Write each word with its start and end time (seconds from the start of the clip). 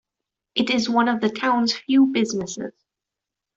It 0.55 0.71
is 0.71 0.89
one 0.89 1.07
of 1.07 1.21
the 1.21 1.29
town's 1.29 1.73
few 1.75 2.07
businesses. 2.07 2.73